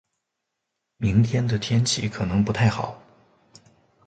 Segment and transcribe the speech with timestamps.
[0.97, 2.99] 明天的天气可能不太好。